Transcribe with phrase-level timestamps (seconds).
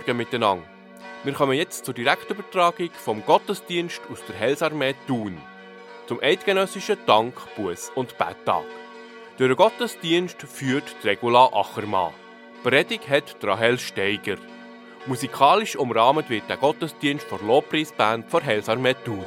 [0.00, 0.64] Morgen miteinander.
[1.24, 5.36] Wir kommen jetzt zur Direktübertragung vom Gottesdienst aus der Helsarmee Thun
[6.06, 8.64] zum eidgenössischen Dank, Buß und Betttag.
[9.36, 12.14] Durch den Gottesdienst führt Regula Achermann.
[12.62, 14.38] Predigt hat Rahel Steiger.
[15.04, 19.26] Musikalisch umrahmt wird der Gottesdienst von Lobpreisband von Helsarmee Thun.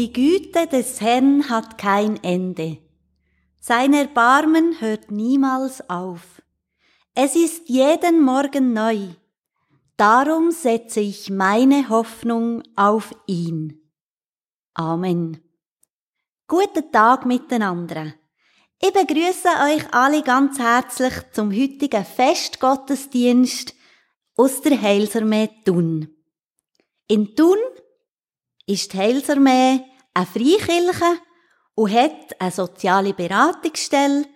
[0.00, 2.78] Die Güte des Herrn hat kein Ende.
[3.60, 6.40] Sein Erbarmen hört niemals auf.
[7.14, 9.08] Es ist jeden Morgen neu.
[9.98, 13.90] Darum setze ich meine Hoffnung auf ihn.
[14.72, 15.38] Amen.
[16.48, 18.14] Guten Tag miteinander.
[18.80, 23.74] Ich begrüße euch alle ganz herzlich zum heutigen Festgottesdienst
[24.34, 26.08] aus der Heilsarmee Thun.
[27.06, 27.58] In Thun
[28.64, 31.20] ist die Heilsarmee eine Freikirche
[31.74, 34.26] und hat eine soziale Beratungsstelle,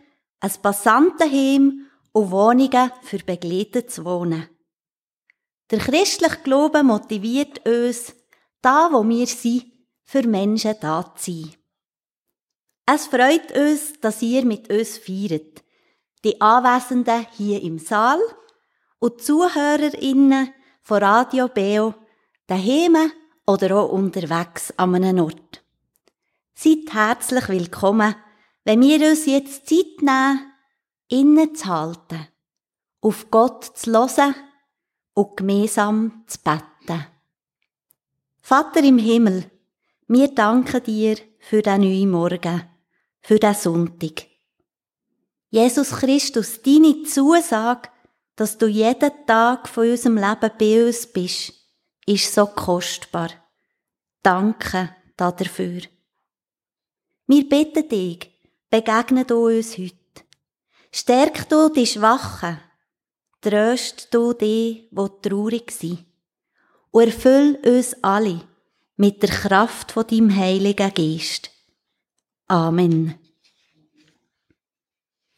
[0.41, 4.49] ein Passantenheim und Wohnungen für begleitetes Wohnen.
[5.71, 8.15] Der christliche Glaube motiviert uns,
[8.61, 9.65] da wo wir sind,
[10.05, 11.55] für Menschen da zu sein.
[12.87, 15.65] Es freut uns, dass ihr mit uns feiert.
[16.23, 18.21] Die Anwesenden hier im Saal
[18.99, 21.94] und die ZuhörerInnen von Radio Beo
[22.47, 23.11] daheim
[23.47, 25.63] oder auch unterwegs an einem Ort.
[26.56, 28.15] Seid herzlich willkommen,
[28.65, 30.53] wenn wir uns jetzt Zeit nehmen,
[31.09, 32.29] innezuhalten,
[33.01, 34.37] auf Gott zu hören
[35.15, 37.06] und gemeinsam zu beten.
[38.41, 39.51] Vater im Himmel,
[40.06, 42.62] wir danken dir für den neuen Morgen,
[43.21, 44.29] für den Sonntag.
[45.50, 47.89] Jesus Christus, deine Zusage,
[48.37, 51.53] dass du jeden Tag von unserem Leben bei uns bist,
[52.07, 53.31] ist so kostbar.
[54.23, 55.83] Danke dafür.
[57.26, 58.31] Wir bitten dich,
[58.69, 59.94] begegne du uns heute.
[60.93, 62.61] Stärk du die Schwachen,
[63.41, 66.05] tröst du die, wo traurig sind.
[66.91, 68.47] Und erfüll uns alle
[68.97, 71.50] mit der Kraft von deinem Heiligen Geist.
[72.47, 73.19] Amen.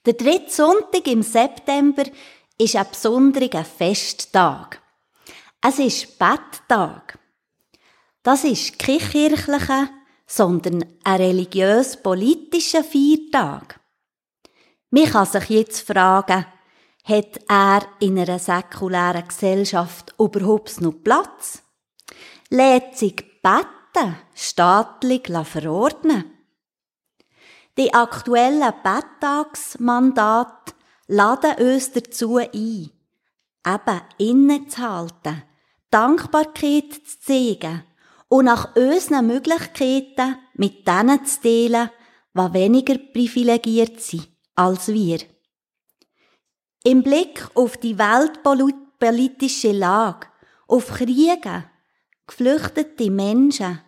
[0.05, 2.05] Der dritte Sonntag im September
[2.59, 4.83] ist ein besonderer Festtag.
[5.61, 7.19] Es ist Betttag.
[8.23, 9.89] Das ist kein kirchlicher,
[10.27, 13.81] sondern ein religiös-politischer Feiertag.
[14.91, 16.47] Man kann sich jetzt fragen,
[17.05, 21.63] hat er in einer säkulären Gesellschaft überhaupt noch Platz?
[22.51, 26.25] Lädt sich Betten staatlich verordnen?
[27.79, 30.73] Die aktuellen Betttagsmandate
[31.07, 35.43] laden uns dazu ein, eben innezuhalten,
[35.91, 37.85] Dankbarkeit zu zeigen
[38.29, 41.91] und nach unseren Möglichkeiten mit denen zu teilen,
[42.35, 45.19] die weniger privilegiert sind als wir.
[46.85, 50.29] Im Blick auf die weltpolitische Lage,
[50.67, 51.65] auf Kriege,
[52.27, 53.81] geflüchtete Menschen,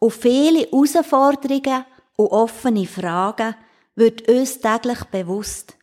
[0.00, 1.84] auf viele Herausforderungen
[2.16, 3.54] und offene Fragen
[3.94, 5.76] wird uns täglich bewusst.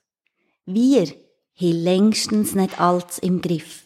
[0.65, 3.84] Wir haben längstens nicht alles im Griff.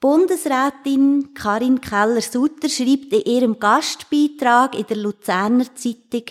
[0.00, 6.24] Bundesrätin Karin Keller-Sutter schreibt in ihrem Gastbeitrag in der Luzerner Zeitung,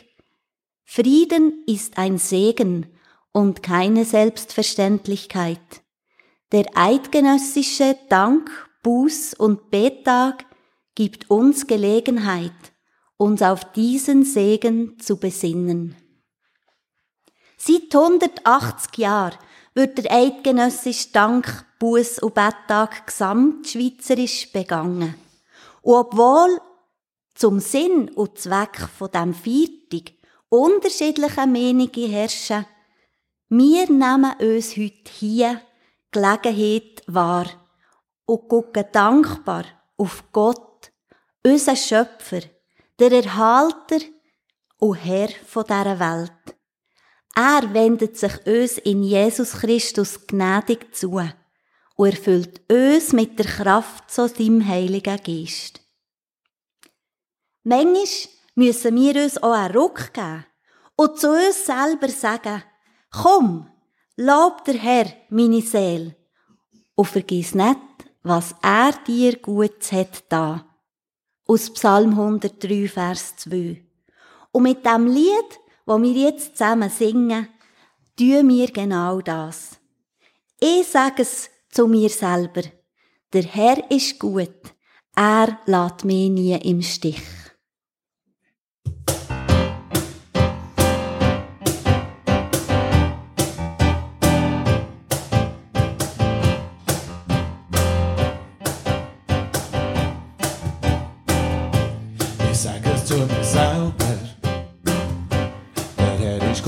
[0.86, 2.88] Frieden ist ein Segen
[3.31, 5.83] und keine Selbstverständlichkeit.
[6.51, 8.50] Der eidgenössische Dank,
[8.81, 10.45] Buß und Betag
[10.95, 12.74] gibt uns Gelegenheit,
[13.18, 15.95] uns auf diesen Segen zu besinnen.
[17.56, 19.38] Seit 180 Jahren
[19.75, 25.15] wird der eidgenössische Dank, Buß und Betttag gesamtschweizerisch begangen.
[25.81, 26.59] Und obwohl
[27.35, 30.13] zum Sinn und Zweck von dem Viertag
[30.49, 32.65] unterschiedliche Meinungen herrschen,
[33.47, 35.61] wir nehmen uns heute hier
[36.11, 37.47] Gelegenheit wahr
[38.25, 39.63] und gucken dankbar
[39.97, 40.91] auf Gott,
[41.45, 42.41] unseren Schöpfer,
[42.99, 43.99] der Erhalter
[44.79, 46.57] und Herr von dieser Welt.
[47.35, 51.19] Er wendet sich uns in Jesus Christus gnädig zu
[52.00, 55.81] und erfüllt uns mit der Kraft zu seinem Heiligen Geist.
[57.63, 58.06] Manchmal
[58.56, 60.46] müssen wir uns auch einen Ruck geben
[60.96, 62.63] und zu uns selber sagen,
[63.12, 63.69] komm,
[64.16, 66.16] lob der Herr, meine Seele,
[66.96, 67.80] und vergiss nicht,
[68.24, 70.66] was er dir gut hat da.
[71.48, 73.86] Aus Psalm 103, Vers 2.
[74.54, 77.50] Und mit dem Lied, wo wir jetzt zusammen singen,
[78.18, 79.72] tun wir genau das.
[80.62, 82.63] Ich sage es zu mir selber.
[83.33, 84.56] Der Herr ist gut.
[85.16, 87.21] Er lässt mich nie im Stich.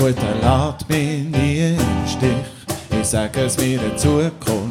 [0.02, 3.00] gut, er lässt mich nie im Stich.
[3.00, 4.61] Ich sage es mir in Zukunft.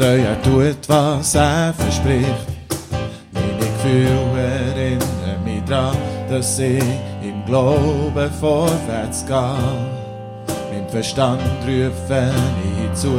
[0.00, 2.46] Der Herr ist treu, er tut, was er verspricht.
[3.32, 5.96] Meine Gefühle erinnern mich daran,
[6.28, 6.82] dass ich
[7.22, 10.56] im Glauben vorwärts gehe.
[10.72, 12.32] Mein Verstand rufe
[12.64, 13.18] ich zu,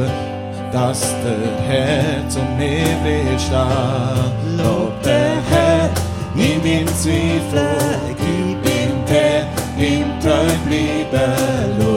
[0.72, 4.56] dass der Herr zu mir will stehen.
[4.58, 5.90] Lob der Herr
[6.34, 7.76] in meinem Zweifel,
[8.18, 9.46] gib ihm her
[9.78, 11.91] ihm treu bleiben,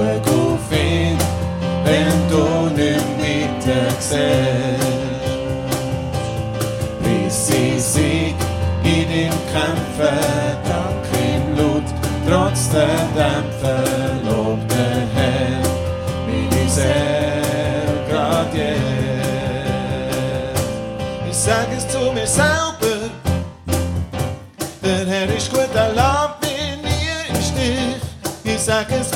[7.02, 8.36] Bis sie Sieg
[8.84, 10.18] in ihm kämpfen,
[10.64, 11.88] dank ihm Blut,
[12.28, 13.76] trotz der Dämpfe,
[14.26, 15.64] lob der Herr,
[16.28, 18.84] meine Seele grad jetzt.
[21.28, 23.10] Ich sag es zu mir selber,
[24.84, 26.16] der Herr ist gut, er lässt
[28.66, 29.15] sag es mir in Zukunft.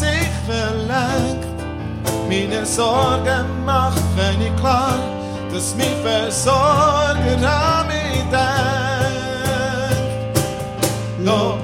[0.00, 1.46] Hand mir sicher lenkt.
[2.28, 4.98] Meine Sorgen machen ich klar,
[5.52, 8.40] dass mein Versorger an mich denkt.
[11.24, 11.59] Lob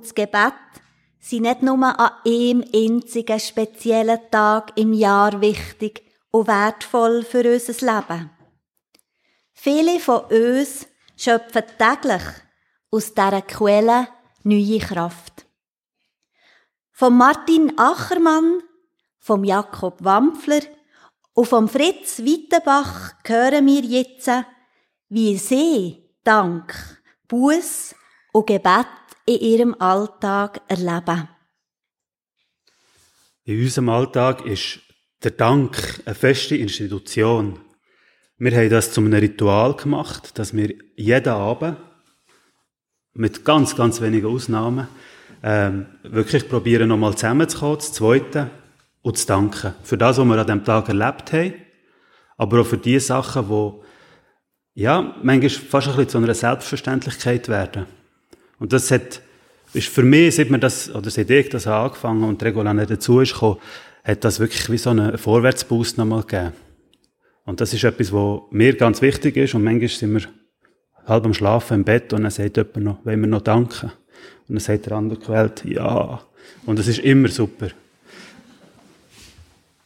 [0.00, 0.54] und das Gebet
[1.18, 7.86] sind nicht nur an einem einzigen speziellen Tag im Jahr wichtig und wertvoll für unser
[7.86, 8.30] Leben.
[9.52, 12.22] Viele von uns schöpfen täglich
[12.90, 14.08] aus dieser Quelle
[14.42, 15.46] neue Kraft.
[16.92, 18.62] Von Martin Achermann,
[19.18, 20.62] vom Jakob Wampfler
[21.34, 24.30] und vom Fritz Wittenbach hören wir jetzt,
[25.10, 27.94] wie sie Dank, Buß
[28.32, 28.86] und Gebet
[29.26, 31.28] in ihrem Alltag erleben.
[33.44, 34.80] In unserem Alltag ist
[35.22, 37.58] der Dank eine feste Institution.
[38.38, 41.76] Wir haben das zu einem Ritual gemacht, dass wir jeden Abend,
[43.12, 44.88] mit ganz, ganz wenigen Ausnahmen,
[45.42, 48.50] ähm, wirklich probieren, nochmal zusammenzukommen, zu zweiten
[49.02, 49.74] und zu danken.
[49.82, 51.54] Für das, was wir an diesem Tag erlebt haben,
[52.36, 57.86] aber auch für die Sachen, die, ja, manchmal fast ein bisschen zu einer Selbstverständlichkeit werden.
[58.60, 59.20] Und das hat,
[59.72, 63.18] ist für mich, seit wir das, oder seit ich das angefangen und Regula nicht dazu
[63.18, 63.58] ist gekommen,
[64.04, 66.52] hat das wirklich wie so einen Vorwärtsboost nochmal gegeben.
[67.44, 69.54] Und das ist etwas, was mir ganz wichtig ist.
[69.54, 70.22] Und manchmal sind wir
[71.06, 73.90] halb am Schlafen im Bett und dann sagt jemand noch, wollen wir noch danken?
[74.46, 76.20] Und dann sagt der andere Quält, ja.
[76.66, 77.68] Und das ist immer super.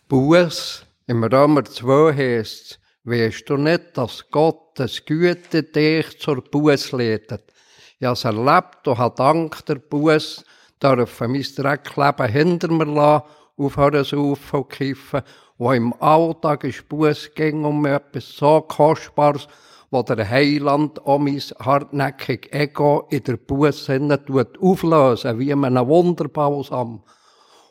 [0.08, 7.53] Buß, im Römer 2 heißt weißt du nicht, dass Gottes Güte dich zur Buß leitet?
[7.98, 10.44] Ich habe es erlebt und habe Dank der Buß
[10.82, 13.24] dürfen mein Dreckleben hinter mir lassen,
[13.56, 15.22] aufhören zu saufen und kiffen,
[15.58, 19.46] wo im Alltag ist Buß ging um etwas so Kostbares,
[19.90, 23.86] wo der Heiland um mein hartnäckig Ego in der Buß
[24.26, 27.02] tut auflösen, wie in einem Wunderbalsam.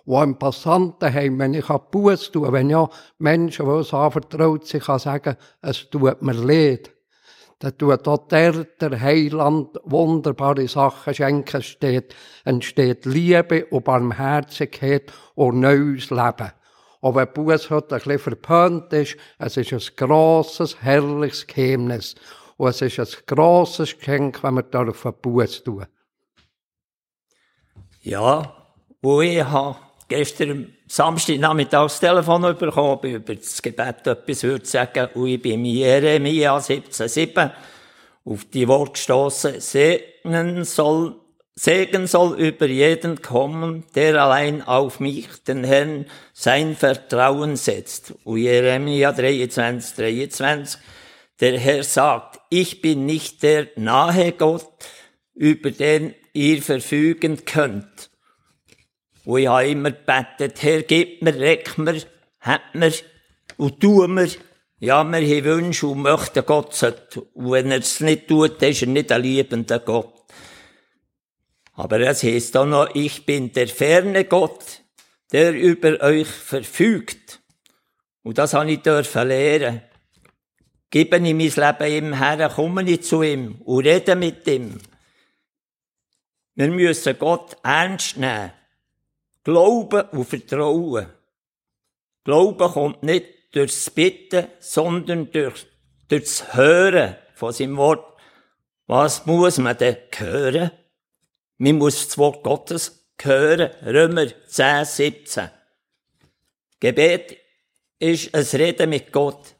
[0.05, 2.89] Wo im Passantenheim, wenn ich Buß tue, wenn ja
[3.19, 6.91] Menschen, die uns anvertraut sind, kann sagen, es tut mir leid.
[7.63, 15.61] Dann tut auch der, der Heiland wunderbare Sachen schenken, entsteht, entsteht Liebe und Barmherzigkeit und
[15.61, 16.51] neues Leben.
[16.99, 22.15] Und wenn Buß heute ein bisschen verpönt ist, es ist ein grosses, herrliches Geheimnis.
[22.57, 25.85] Und es ist ein grosses Geschenk, wenn wir dürfen Buß tun.
[28.01, 29.77] Ja, wo ich habe
[30.13, 35.65] gestern Samstagnachmittag das Telefon bekommen, ob über das Gebet etwas würde sagen, und ich bin
[35.65, 37.51] in Jeremia 17,7
[38.25, 41.15] auf die Worte gestossen, segnen soll,
[41.55, 48.13] Segen soll über jeden kommen, der allein auf mich, den Herrn, sein Vertrauen setzt.
[48.23, 50.79] Und Jeremia 23, 23,
[51.39, 54.67] der Herr sagt, ich bin nicht der nahe Gott,
[55.33, 58.11] über den ihr verfügen könnt,
[59.25, 62.01] und ich habe immer gebetet, Herr, gib mir, reck mir,
[62.39, 62.93] hat mir
[63.57, 64.29] und tu mir.
[64.79, 67.21] Ja, wir haben Wünsche und möchten Gott sollte.
[67.21, 70.25] Und wenn er es nicht tut, ist er nicht ein liebender Gott.
[71.73, 74.81] Aber es heißt auch noch, ich bin der ferne Gott,
[75.31, 77.39] der über euch verfügt.
[78.23, 79.81] Und das habe ich dürfen lernen.
[80.89, 84.79] Gebe ich mein Leben ihm her, komme ich zu ihm und rede mit ihm.
[86.55, 88.51] Wir müssen Gott ernst nehmen.
[89.43, 91.07] Glauben und Vertrauen.
[92.23, 95.65] Glauben kommt nicht durchs Bitten, sondern durch,
[96.07, 98.17] durchs Hören von seinem Wort.
[98.87, 100.71] Was muss man denn hören?
[101.57, 103.71] Man muss das Wort Gottes hören.
[103.85, 105.49] Römer 10, 17.
[106.79, 107.37] Gebet
[107.99, 109.55] ist ein Reden mit Gott.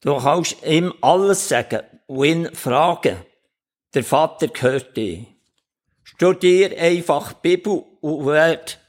[0.00, 3.16] Du kannst ihm alles sagen und ihn fragen.
[3.94, 5.26] Der Vater gehört dir.
[6.02, 8.81] Studier einfach Bibel und werd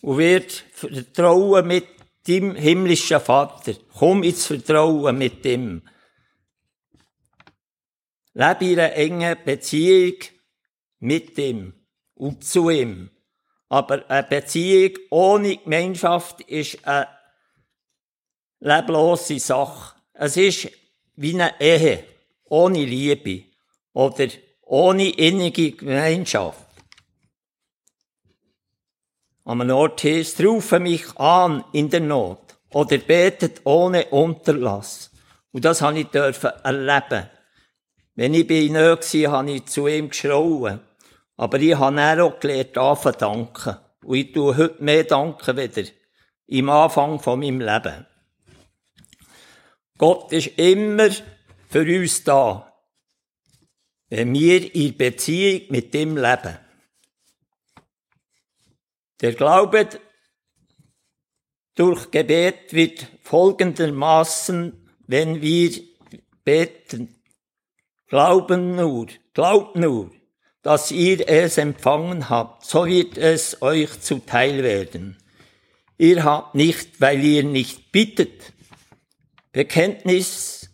[0.00, 1.86] und wird vertrauen mit
[2.26, 3.74] dem himmlischen Vater.
[3.96, 5.82] Komm ins Vertrauen mit ihm.
[8.34, 10.18] Lebe in einer engen Beziehung
[11.00, 11.72] mit ihm
[12.14, 13.10] und zu ihm.
[13.68, 17.08] Aber eine Beziehung ohne Gemeinschaft ist eine
[18.60, 19.94] leblose Sache.
[20.12, 20.70] Es ist
[21.16, 22.04] wie eine Ehe
[22.44, 23.44] ohne Liebe
[23.92, 24.28] oder
[24.62, 26.67] ohne innige Gemeinschaft.
[29.48, 35.10] Am Ort heißt, rufe mich an in der Not oder betet ohne Unterlass.
[35.52, 37.30] Und das habe ich dürfen erleben.
[38.14, 40.80] Wenn ich bei ihm war, habe ich zu ihm geschrauen.
[41.38, 43.76] Aber ich habe auch gelernt, anfangen danken.
[44.04, 45.88] Und ich tue heute mehr danken wieder.
[46.46, 48.06] Im Anfang von meinem Leben.
[49.96, 51.08] Gott ist immer
[51.70, 52.70] für uns da.
[54.10, 56.58] Wenn wir in Beziehung mit ihm leben.
[59.20, 59.88] Der Glaube
[61.74, 65.72] durch Gebet wird folgendermaßen, wenn wir
[66.44, 67.18] beten,
[68.08, 70.10] Glauben nur, glaubt nur,
[70.62, 75.18] dass ihr es empfangen habt, so wird es euch zuteil werden.
[75.98, 78.54] Ihr habt nicht, weil ihr nicht bittet.
[79.52, 80.70] Bekenntnis,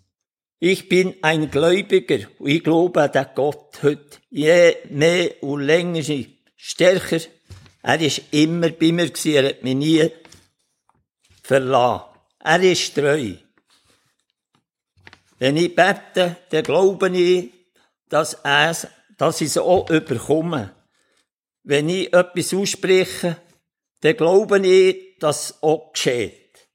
[0.60, 6.04] ich bin ein Gläubiger ich glaube an Gott heute je mehr und länger
[6.56, 7.20] stärker.
[7.86, 10.10] Er ist immer bei mir er hat mich nie
[11.42, 12.04] verlassen.
[12.38, 13.34] Er ist treu.
[15.38, 17.52] Wenn ich bete, dann glaube ich,
[18.08, 18.74] dass, er,
[19.18, 20.74] dass ich es auch überkomme.
[21.62, 23.36] Wenn ich etwas ausspreche,
[24.00, 26.70] dann glaube ich, dass es auch geschieht.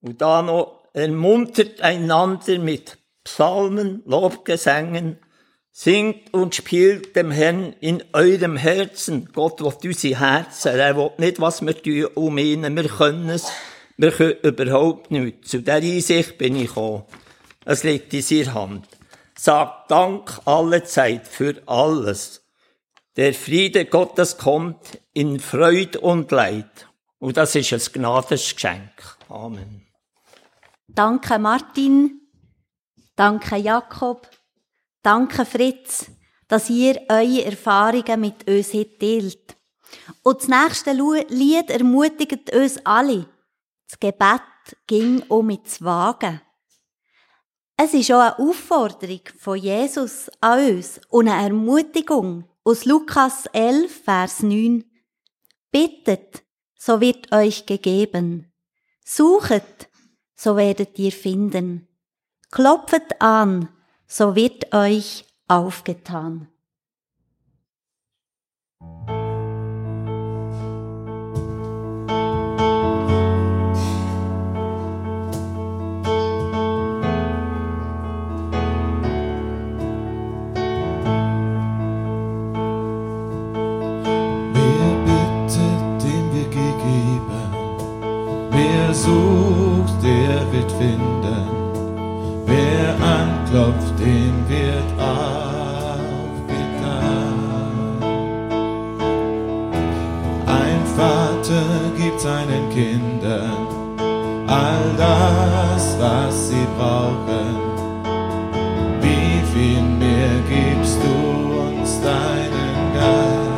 [0.00, 5.20] Und da noch ermuntert einander mit Psalmen, Lobgesängen,
[5.78, 9.30] singt und spielt dem Herrn in eurem Herzen.
[9.32, 10.76] Gott will unsere Herzen.
[10.76, 12.74] Er will nicht, was wir tun, um ihn.
[12.74, 13.46] Wir können es.
[13.96, 15.50] Wir können überhaupt nichts.
[15.50, 17.04] Zu dieser Einsicht bin ich gekommen.
[17.64, 18.88] Es liegt in seiner Hand.
[19.36, 22.42] Sagt Dank alle Zeit für alles.
[23.14, 26.88] Der Friede Gottes kommt in Freude und Leid.
[27.20, 29.16] Und das ist ein Gnadesgeschenk.
[29.28, 29.86] Amen.
[30.88, 32.20] Danke Martin,
[33.14, 34.28] danke Jakob,
[35.02, 36.10] danke Fritz,
[36.48, 39.56] dass ihr eure Erfahrungen mit uns teilt.
[40.22, 43.26] Und das nächste Lied ermutigt uns alle.
[43.88, 44.42] Das Gebet
[44.86, 46.40] ging um ins Wagen.
[47.76, 54.02] Es ist auch eine Aufforderung von Jesus an uns und eine Ermutigung aus Lukas 11,
[54.02, 54.84] Vers 9.
[55.70, 56.42] Bittet,
[56.76, 58.52] so wird euch gegeben.
[59.04, 59.88] Suchet,
[60.34, 61.86] so werdet ihr finden.
[62.50, 63.68] Klopfet an,
[64.08, 66.48] so wird euch aufgetan.
[88.98, 91.37] sucht, der wird finden.
[93.50, 95.38] Wer anklopft, dem wird aufgetan.
[100.46, 101.62] Ein Vater
[101.96, 103.66] gibt seinen Kindern
[104.46, 107.56] all das, was sie brauchen.
[109.00, 111.14] Wie viel mehr gibst du
[111.70, 113.48] uns deinen Geist?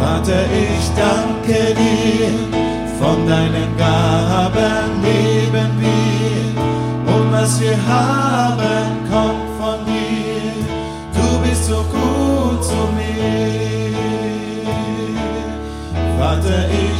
[0.00, 2.30] Vater, ich danke dir
[2.98, 5.88] von deinen Gaben leben wir
[7.14, 10.52] und was wir haben, kommt von dir.
[11.16, 13.96] Du bist so gut zu mir.
[16.18, 16.97] Vater, ich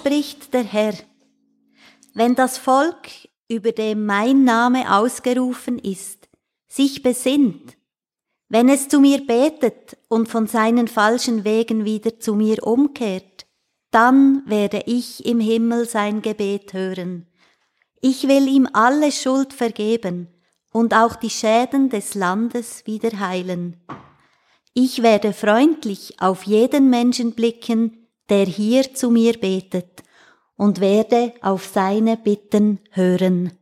[0.00, 0.94] spricht der Herr.
[2.14, 3.08] Wenn das Volk,
[3.48, 6.26] über dem mein Name ausgerufen ist,
[6.68, 7.76] sich besinnt,
[8.48, 13.46] wenn es zu mir betet und von seinen falschen Wegen wieder zu mir umkehrt,
[13.90, 17.26] dann werde ich im Himmel sein Gebet hören.
[18.00, 20.28] Ich will ihm alle Schuld vergeben
[20.72, 23.76] und auch die Schäden des Landes wieder heilen.
[24.72, 27.99] Ich werde freundlich auf jeden Menschen blicken,
[28.30, 30.02] der hier zu mir betet,
[30.56, 33.52] und werde auf seine Bitten hören.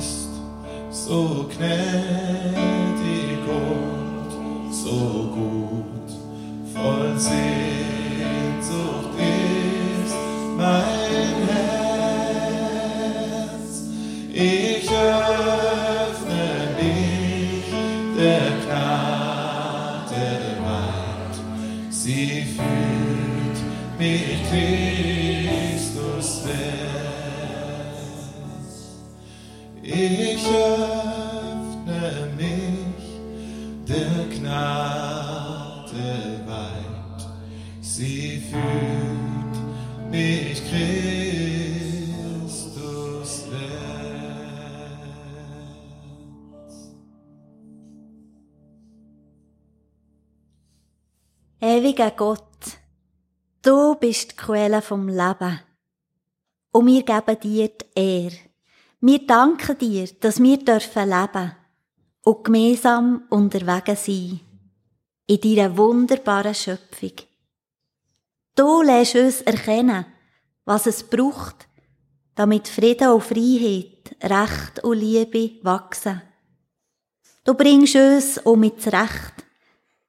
[0.00, 0.30] bist
[0.90, 2.56] so gnädig
[3.46, 6.10] und so gut,
[6.74, 7.70] voll Sehnsucht.
[52.00, 52.78] gegen Gott.
[53.60, 55.60] Du bist die Quelle vom Leben.
[56.72, 58.36] Und wir geben dir die Ehre.
[59.00, 61.52] Wir danken dir, dass wir dürfen leben
[62.22, 64.40] und gemeinsam unterwegs sein.
[65.26, 67.12] In deiner wunderbaren Schöpfung.
[68.56, 70.06] Du lässt uns erkennen,
[70.64, 71.68] was es braucht,
[72.34, 76.22] damit Frieden und Freiheit, Recht und Liebe wachsen.
[77.44, 79.44] Du bringst uns um mit Recht,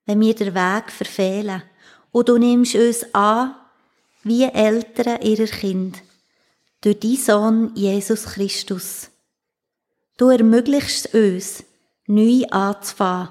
[0.06, 1.64] wenn wir den Weg verfehlen
[2.12, 3.56] und du nimmst uns an,
[4.24, 6.02] wie Eltern ihrer Kind,
[6.82, 9.10] durch deinen Sohn Jesus Christus.
[10.18, 11.64] Du ermöglichst uns,
[12.08, 13.30] neu anzufangen,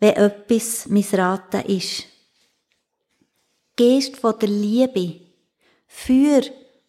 [0.00, 2.04] wenn etwas missraten ist.
[3.76, 5.20] Geist von der Liebe,
[5.86, 6.42] für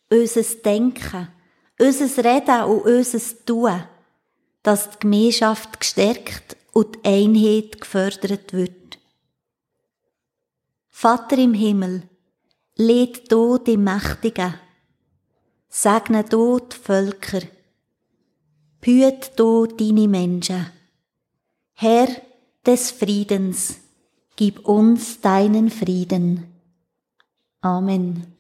[0.09, 1.29] unser Denken,
[1.79, 3.83] unser Reden und unser Tun,
[4.61, 8.82] dass die Gemeinschaft gestärkt und die Einheit gefördert wird.
[11.03, 12.03] Vater im Himmel,
[12.77, 14.53] lädt du die Mächtigen,
[15.67, 17.41] segne du die Völker,
[18.79, 20.67] behüt du deine Menschen.
[21.73, 22.07] Herr
[22.65, 23.81] des Friedens,
[24.37, 26.45] gib uns deinen Frieden.
[27.59, 28.33] Amen.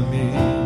[0.00, 0.57] Über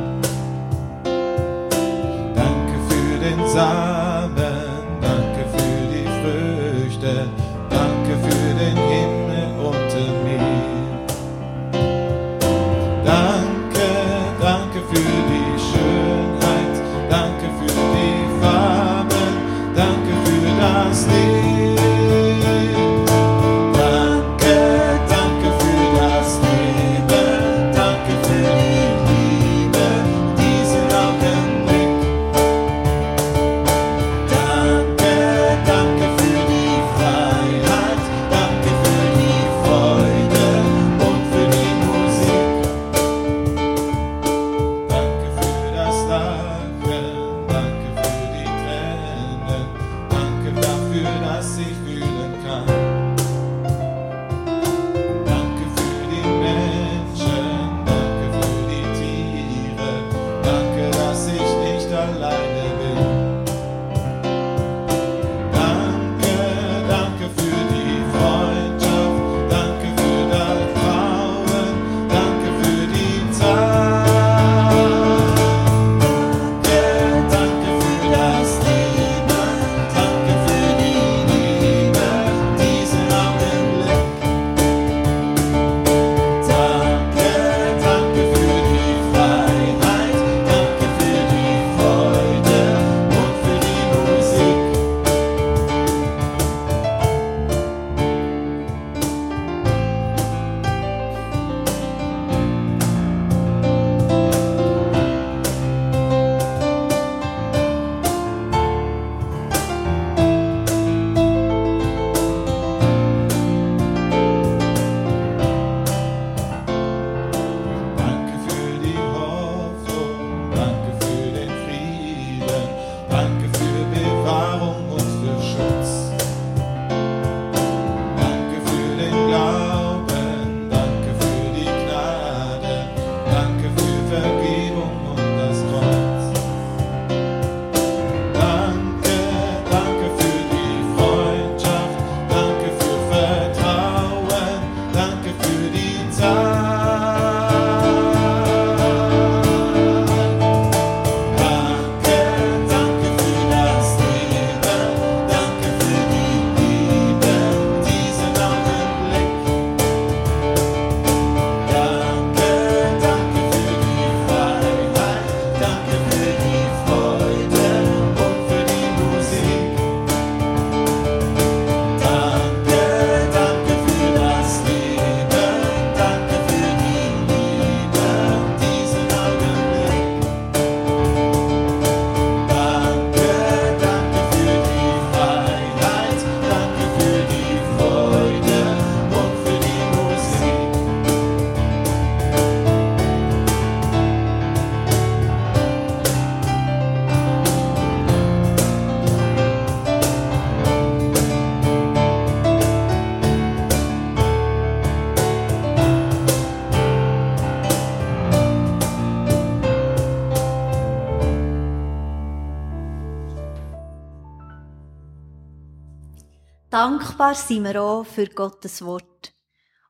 [217.33, 219.33] Dankbar sind wir auch für Gottes Wort.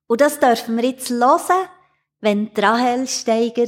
[0.06, 1.68] Und das dürfen wir jetzt hören,
[2.20, 3.66] wenn Rahel Steiger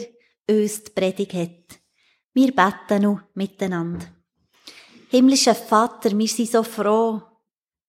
[0.48, 1.80] uns die Predigt hat.
[2.32, 4.06] Wir beten noch miteinander.
[5.08, 7.20] Himmlischer Vater, wir sind so froh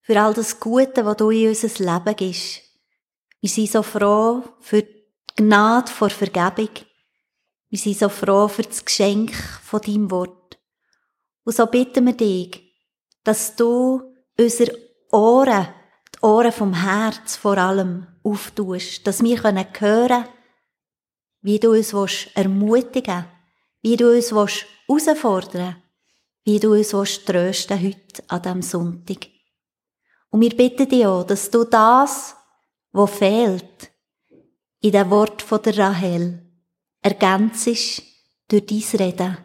[0.01, 2.61] für all das Gute, was du in unser Leben gibst.
[3.41, 6.69] Wir sind so froh für die Gnade vor Vergebung.
[7.69, 10.57] Wir sind so froh für das Geschenk von deinem Wort.
[11.43, 12.73] Und so bitten wir dich,
[13.23, 14.01] dass du
[14.35, 14.84] unsere
[15.15, 15.67] Ohren,
[16.13, 20.25] die Ohren vom Herz vor allem auftust, dass wir hören können,
[21.41, 21.93] wie du uns
[22.33, 23.25] ermutigen
[23.81, 25.75] wie du uns herausfordern
[26.43, 26.91] wie du uns
[27.25, 29.27] trösten heute an diesem Sonntag.
[30.29, 32.35] Und wir bitten dich auch, dass du das,
[32.91, 33.91] was fehlt,
[34.81, 36.39] in dem Wort der Rahel,
[37.01, 37.67] ergänzt
[38.47, 39.37] durch dein Reden.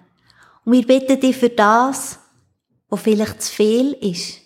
[0.64, 2.18] Und wir bitten dich für das,
[2.88, 4.40] was vielleicht zu viel ist,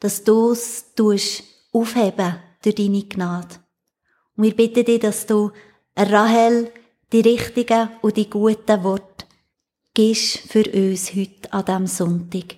[0.00, 3.56] dass du es aufheben durch deine Gnade.
[4.36, 5.50] Und wir bitten dich, dass du
[5.96, 6.70] Rahel
[7.12, 9.26] die richtigen und die guten Worte
[9.94, 12.56] gibst für uns heute an diesem Sonntag.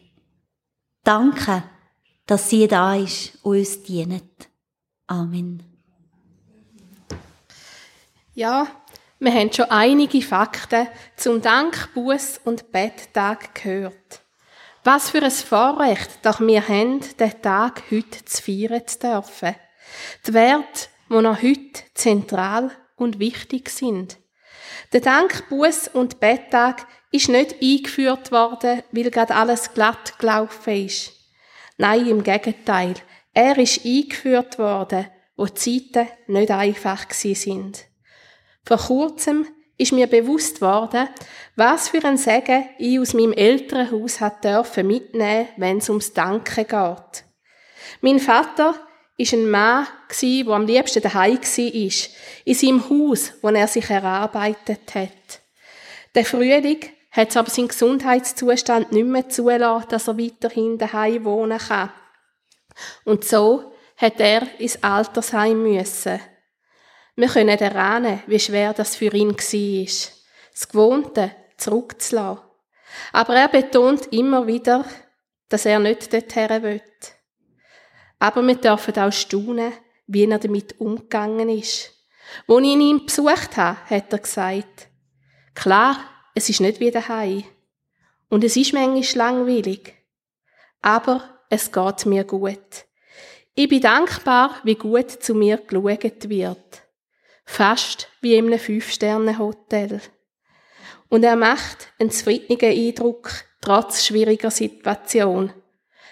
[1.04, 1.62] Danke,
[2.26, 4.48] dass sie da ist und uns dient.
[5.06, 5.62] Amen.
[8.34, 8.66] Ja,
[9.20, 14.22] wir haben schon einige Fakten zum Dank, Buß und Betttag gehört.
[14.90, 19.54] Was für ein Vorrecht, dass wir haben, den Tag heute zu feiern zu dürfen.
[20.26, 24.16] Die Werte, die noch heute zentral und wichtig sind.
[24.94, 31.12] Der Dank, Buß und Betttag ist nicht eingeführt worden, weil gerade alles glatt gelaufen ist.
[31.76, 32.94] Nein, im Gegenteil.
[33.34, 35.52] Er ist eingeführt worden, wo die
[35.92, 37.84] Zeiten nicht einfach sind.
[38.64, 39.46] Vor kurzem
[39.78, 41.08] ist mir bewusst worden,
[41.56, 46.66] was für ein Segen ich aus meinem Elternhaus hat dürfen mitnehmen, wenn es ums Danken
[46.66, 47.24] geht.
[48.00, 48.74] Mein Vater
[49.16, 49.86] ist ein Mann
[50.20, 52.08] der am liebsten daheim war,
[52.44, 55.40] in seinem Haus, wo er sich erarbeitet hat.
[56.14, 56.80] Der Frühling
[57.10, 61.92] hat aber seinen Gesundheitszustand nicht mehr zulassen, dass er weiterhin daheim wohnen kann.
[63.04, 66.20] Und so hat er ins Altersheim müssen.
[67.18, 70.12] Wir können erahnen, wie schwer das für ihn war,
[70.52, 72.44] das Gewohnte zurückzulassen.
[73.12, 74.84] Aber er betont immer wieder,
[75.48, 76.80] dass er nicht dorthin will.
[78.20, 79.72] Aber wir dürfen auch staunen,
[80.06, 81.90] wie er damit umgegangen ist.
[82.46, 84.88] Als ich ihn besucht habe, hat er gesagt,
[85.56, 85.98] klar,
[86.36, 87.42] es ist nicht wie daheim.
[88.28, 89.92] Und es ist manchmal langweilig.
[90.82, 92.86] Aber es geht mir gut.
[93.56, 96.87] Ich bin dankbar, wie gut zu mir geschaut wird.
[97.50, 100.02] Fast wie in einem Fünf-Sterne-Hotel.
[101.08, 103.30] Und er macht einen zufriedenen Eindruck,
[103.62, 105.52] trotz schwieriger Situation.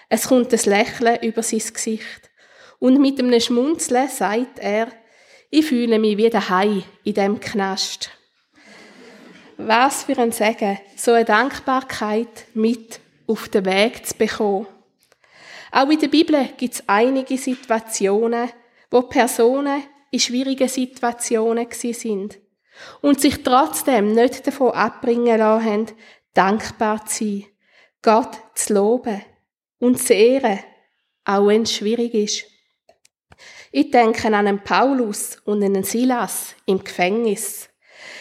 [0.09, 2.31] Es kommt ein Lächeln über sein Gesicht.
[2.79, 4.87] Und mit einem Schmunzeln sagt er,
[5.51, 8.09] ich fühle mich wie daheim in dem Knast.
[9.57, 14.67] Was für ein Segen, so eine Dankbarkeit mit auf den Weg zu bekommen.
[15.71, 18.49] Auch in der Bibel gibt es einige Situationen,
[18.89, 22.39] wo Personen in schwierigen Situationen sind
[23.01, 25.85] und sich trotzdem nicht davon abbringen lassen haben,
[26.33, 27.45] dankbar zu sein,
[28.01, 29.21] Gott zu loben
[29.79, 30.59] und zu ehren,
[31.25, 32.45] auch wenn es schwierig ist.
[33.71, 37.69] Ich denke an einen Paulus und einen Silas im Gefängnis.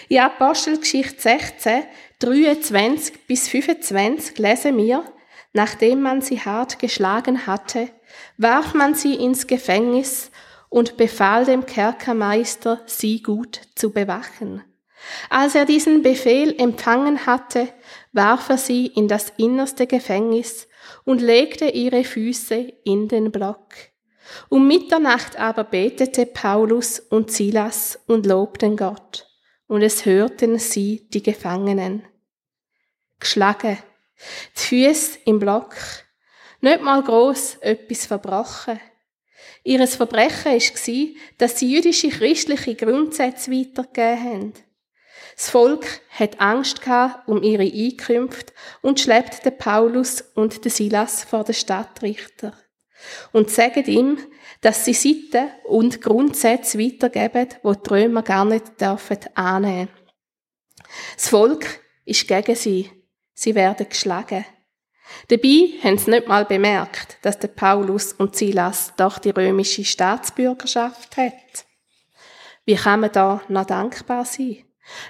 [0.09, 1.85] In Apostelgeschichte 16,
[2.19, 5.05] 23 bis 25 lesen wir,
[5.53, 7.91] nachdem man sie hart geschlagen hatte,
[8.39, 10.31] warf man sie ins Gefängnis
[10.77, 14.63] und befahl dem Kerkermeister, sie gut zu bewachen.
[15.31, 17.71] Als er diesen Befehl empfangen hatte,
[18.13, 20.69] warf er sie in das innerste Gefängnis
[21.05, 23.73] und legte ihre Füße in den Block.
[24.51, 29.27] Um Mitternacht aber betete Paulus und Silas und lobten Gott,
[29.69, 32.07] und es hörten sie die Gefangenen.
[33.19, 33.79] Geschlagen,
[34.59, 35.75] die Füße im Block,
[36.61, 38.79] nicht mal groß etwas verbrochen,
[39.67, 44.53] Ihres Verbrechen war, dass sie jüdische christliche Grundsätze weitergegeben haben.
[45.35, 51.25] Das Volk hat Angst gehabt um ihre Einkünfte und schleppt den Paulus und den Silas
[51.25, 52.57] vor den Stadtrichter.
[53.33, 54.19] Und sagen ihm,
[54.61, 59.91] dass sie Sitten und Grundsätze weitergeben, wo die Römer gar nicht dürfen annehmen.
[61.17, 61.67] Das Volk
[62.05, 62.91] ist gegen sie.
[63.35, 64.47] Sie werden geschlagen.
[65.29, 71.17] Dabei haben sie nicht mal bemerkt, dass der Paulus und Silas doch die römische Staatsbürgerschaft
[71.17, 71.67] hat.
[72.65, 74.65] Wie kann man da noch dankbar sein?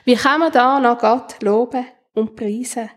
[0.05, 2.91] Wie kann man da noch Gott loben und preisen?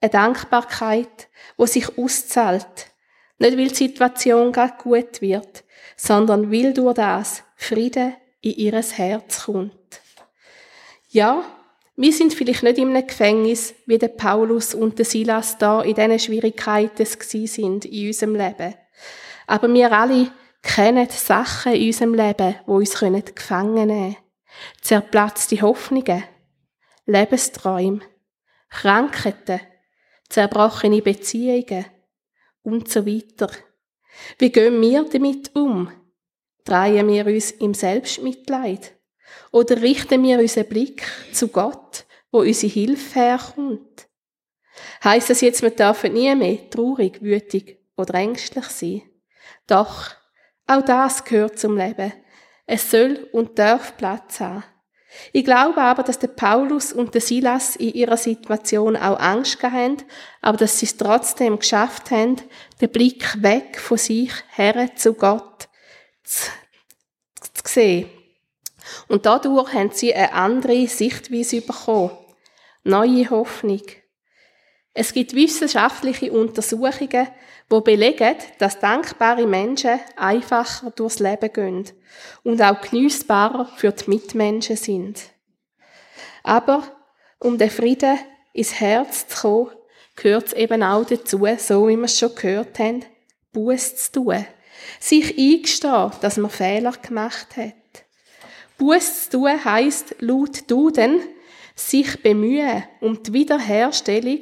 [0.00, 2.92] Eine Dankbarkeit, wo sich auszahlt,
[3.38, 5.64] Nicht weil die Situation gerade gut wird,
[5.96, 10.00] sondern weil durch das Friede in ihres Herz kommt.
[11.08, 11.44] Ja,
[11.96, 16.18] wir sind vielleicht nicht einem Gefängnis, wie der Paulus und der Silas da in diesen
[16.18, 18.74] Schwierigkeiten sind in unserem Leben.
[19.46, 20.30] Aber wir alle
[20.62, 24.16] kennen Sachen in unserem Leben, wo uns gefangen nehmen können.
[24.80, 26.24] Zerplatzte Hoffnungen,
[27.06, 28.00] Lebensträume,
[28.70, 29.60] Krankheiten,
[30.28, 31.86] zerbrochene Beziehungen
[32.62, 33.50] und so weiter.
[34.38, 35.90] Wie gehen wir damit um?
[36.64, 38.93] Drehen wir uns im Selbstmitleid?
[39.52, 44.08] Oder richten wir unseren Blick zu Gott, wo unsere Hilfe herkommt?
[45.02, 49.02] Heißt das jetzt, wir dürfen nie mehr traurig, wütig oder ängstlich sein?
[49.66, 50.10] Doch,
[50.66, 52.12] auch das gehört zum Leben.
[52.66, 54.64] Es soll und darf Platz haben.
[55.32, 59.98] Ich glaube aber, dass der Paulus und der Silas in ihrer Situation auch Angst haben,
[60.40, 62.36] aber dass sie es trotzdem geschafft haben,
[62.80, 65.68] den Blick weg von sich her zu Gott
[66.24, 66.50] zu,
[67.40, 68.10] zu sehen.
[69.08, 72.10] Und dadurch haben sie eine andere Sichtweise bekommen.
[72.82, 73.82] Neue Hoffnung.
[74.92, 77.28] Es gibt wissenschaftliche Untersuchungen,
[77.68, 81.90] wo belegen, dass dankbare Menschen einfacher durchs Leben gehen
[82.44, 85.20] und auch geniessbarer für die Mitmenschen sind.
[86.44, 86.84] Aber
[87.40, 88.18] um den Frieden
[88.52, 89.70] ins Herz zu kommen,
[90.14, 93.04] gehört es eben auch dazu, so wie wir es schon gehört haben,
[93.52, 94.46] Buß zu tun.
[95.00, 97.74] Sich eingestehen, dass man Fehler gemacht hat.
[98.78, 101.20] Buß zu tun heisst laut Duden,
[101.74, 104.40] sich bemühen um die Wiederherstellung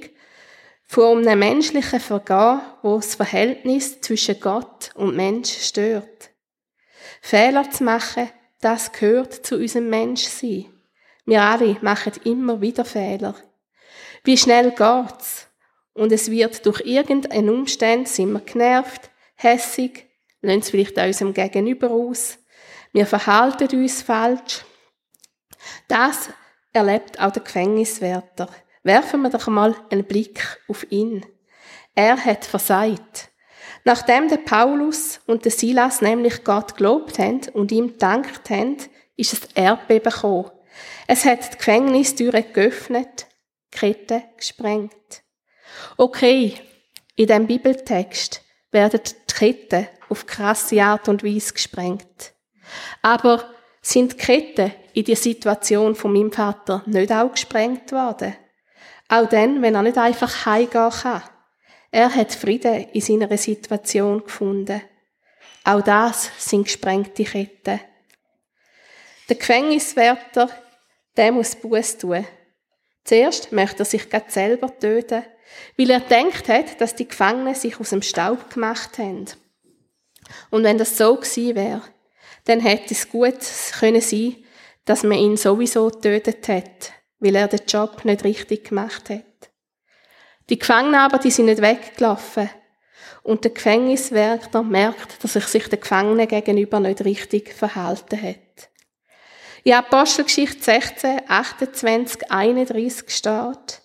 [0.85, 6.31] von einem menschlichen Vergehen, wo das Verhältnis zwischen Gott und Mensch stört.
[7.21, 8.29] Fehler zu machen,
[8.61, 10.67] das gehört zu unserem Menschsein.
[11.25, 13.35] Wir alle machen immer wieder Fehler.
[14.25, 15.49] Wie schnell geht's?
[15.95, 20.07] Und es wird durch irgendeinen Umstand, sind wir genervt, hässig,
[20.41, 22.39] lassen es vielleicht unserem Gegenüber aus.
[22.93, 24.65] Wir verhalten uns falsch.
[25.89, 26.29] Das
[26.73, 28.49] erlebt auch der Gefängniswärter.
[28.83, 31.25] Werfen wir doch mal einen Blick auf ihn.
[31.95, 33.31] Er hat versagt.
[33.85, 38.77] Nachdem der Paulus und der Silas nämlich Gott gelobt haben und ihm dankt haben,
[39.17, 40.51] ist es Erdbeben gekommen.
[41.07, 43.27] Es hat die Gefängnistüre geöffnet,
[43.73, 45.23] die Kette gesprengt.
[45.97, 46.55] Okay,
[47.17, 52.33] in dem Bibeltext werden die Ketten auf krasse Art und Weise gesprengt.
[53.03, 58.37] Aber sind die Ketten in der Situation von meinem Vater nicht auch gesprengt worden?
[59.09, 61.23] Auch dann, wenn er nicht einfach heimgehen kann.
[61.91, 64.81] Er hat Frieden in seiner Situation gefunden.
[65.65, 67.81] Auch das sind gesprengte Ketten.
[69.29, 70.49] Der Gefängniswärter,
[71.17, 72.27] der muss Buß tun.
[73.05, 75.25] Zuerst möchte er sich gerade selber töten,
[75.77, 79.27] weil er denkt hat, dass die Gefangenen sich aus dem Staub gemacht haben.
[80.51, 81.83] Und wenn das so gewesen wäre,
[82.45, 83.39] dann hätte es gut
[83.79, 84.37] können sein,
[84.85, 89.23] dass man ihn sowieso getötet hätte weil er den Job nicht richtig gemacht hat.
[90.51, 92.51] Die Gefangenen aber, die sind nicht weggelaufen.
[93.23, 98.71] Und der Gefängniswärter merkt, dass er sich den Gefangenen gegenüber nicht richtig verhalten hat.
[99.63, 103.83] In Apostelgeschichte 16, 28, 31 steht,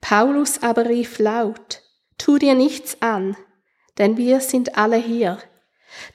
[0.00, 1.82] Paulus aber rief laut,
[2.16, 3.36] tu dir nichts an,
[3.98, 5.38] denn wir sind alle hier.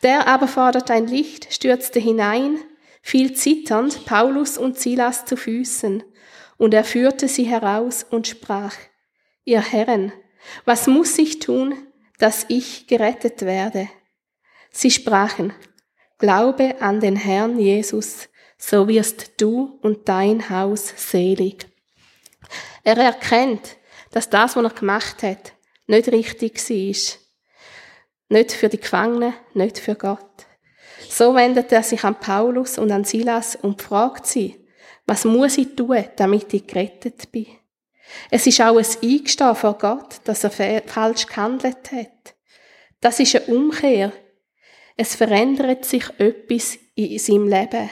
[0.03, 2.57] Der aber fordert ein Licht, stürzte hinein,
[3.01, 6.03] fiel zitternd Paulus und Silas zu Füßen
[6.57, 8.75] und er führte sie heraus und sprach,
[9.45, 10.11] ihr Herren,
[10.65, 11.75] was muss ich tun,
[12.19, 13.89] dass ich gerettet werde?
[14.71, 15.53] Sie sprachen,
[16.19, 21.67] Glaube an den Herrn Jesus, so wirst du und dein Haus selig.
[22.83, 23.77] Er erkennt,
[24.11, 25.53] dass das, was er gemacht hat,
[25.85, 27.26] nicht richtig war.
[28.29, 30.45] Nicht für die Gefangenen, nicht für Gott.
[31.09, 34.67] So wendet er sich an Paulus und an Silas und fragt sie,
[35.05, 37.47] was muss ich tun, damit ich gerettet bin?
[38.29, 42.35] Es ist auch ein Eingestehen vor Gott, dass er falsch gehandelt hat.
[42.99, 44.11] Das ist eine Umkehr.
[44.95, 47.89] Es verändert sich etwas in seinem Leben.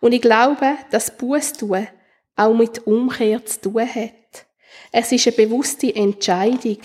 [0.00, 1.88] Und ich glaube, dass Bußtun
[2.36, 4.46] auch mit Umkehr zu tun hat.
[4.92, 6.78] Es ist eine bewusste Entscheidung,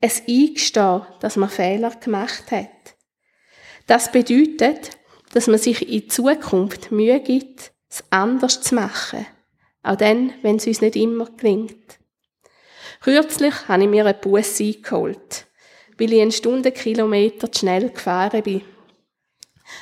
[0.00, 2.68] es Eingestehen, dass man Fehler gemacht hat.
[3.86, 4.90] Das bedeutet,
[5.32, 9.26] dass man sich in Zukunft Mühe gibt, es anders zu machen.
[9.82, 11.98] Auch dann, wenn es uns nicht immer gelingt.
[13.00, 15.46] Kürzlich habe ich mir einen Bus eingeholt,
[15.98, 18.62] weil ich einen Stundenkilometer zu schnell gefahren bin.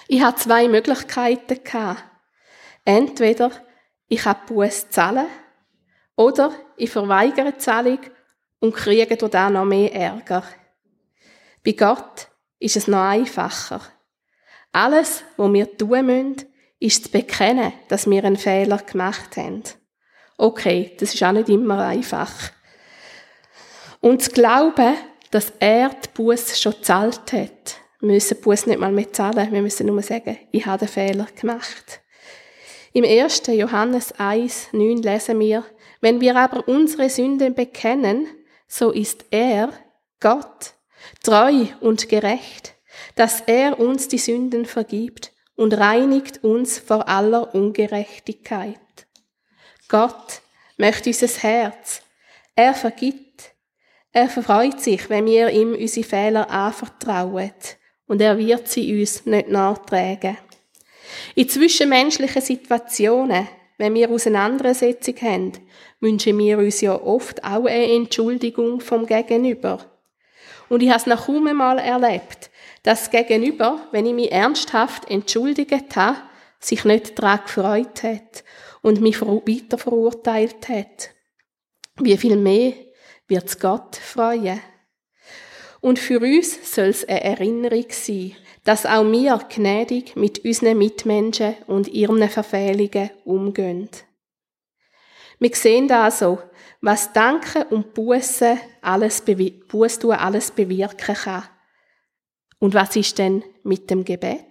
[0.09, 1.61] Ich hatte zwei Möglichkeiten.
[2.85, 3.51] Entweder
[4.09, 5.27] ich kann Bus zahlen
[6.17, 7.99] oder ich verweigere die Zahlung
[8.65, 10.43] und kriege durch das noch mehr Ärger.
[11.62, 13.81] Bei Gott ist es noch einfacher.
[14.73, 16.37] Alles, was wir tun müssen,
[16.81, 19.62] ist zu bekennen, dass wir einen Fehler gemacht haben.
[20.39, 22.33] Okay, das ist auch nicht immer einfach.
[24.01, 24.95] Und zu glauben,
[25.31, 27.77] dass er die Buß schon gezahlt hat.
[28.01, 30.89] Wir müssen die Buß nicht mal mehr zahlen, wir müssen nur sagen, ich habe den
[30.89, 32.01] Fehler gemacht.
[32.95, 33.43] Im 1.
[33.49, 35.65] Johannes 1, 9 lesen wir,
[36.01, 38.27] wenn wir aber unsere Sünden bekennen,
[38.67, 39.73] so ist er,
[40.21, 40.75] Gott,
[41.23, 42.75] treu und gerecht,
[43.15, 48.79] dass er uns die Sünden vergibt und reinigt uns vor aller Ungerechtigkeit.
[49.89, 50.41] Gott
[50.77, 52.03] möchte unser Herz.
[52.57, 53.53] Er vergibt.
[54.12, 57.53] Er verfreut sich, wenn wir ihm unsere Fehler anvertrauen.
[58.07, 60.37] Und er wird sie uns nicht nachtragen.
[61.35, 63.49] In zwischenmenschlichen Situationen,
[63.79, 65.53] wenn wir Auseinandersetzung haben,
[66.05, 69.78] wünschen wir uns ja oft auch eine Entschuldigung vom Gegenüber.
[70.68, 72.50] Und ich habe es noch kaum einmal erlebt,
[72.84, 76.18] dass das Gegenüber, wenn ich mich ernsthaft entschuldigt habe,
[76.61, 78.44] sich nicht daran gefreut hat
[78.82, 81.11] und mich weiter verurteilt hat.
[81.98, 82.74] Wie viel mehr
[83.26, 84.61] wird es Gott freuen?
[85.80, 88.32] Und für uns soll es eine Erinnerung sein,
[88.64, 93.90] dass auch wir gnädig mit unseren Mitmenschen und ihren Verfehlungen umgehen.
[95.39, 96.39] Wir sehen also,
[96.80, 101.45] was Danken und Buße alles, Buß alles bewirken kann.
[102.59, 104.45] Und was ist denn mit dem Gebet?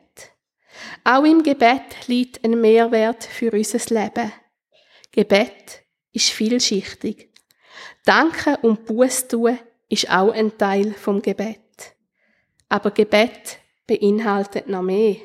[1.04, 4.32] Auch im Gebet liegt ein Mehrwert für unser Leben.
[5.12, 7.30] Gebet ist vielschichtig.
[8.06, 9.60] Danken und Buß tun
[9.90, 11.60] ist auch ein Teil vom Gebet.
[12.70, 15.18] Aber Gebet beinhaltet noch mehr.